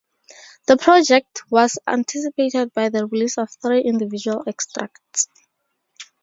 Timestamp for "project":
0.77-1.43